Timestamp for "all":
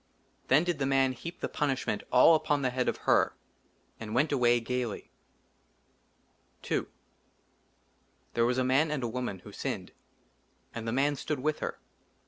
2.11-2.33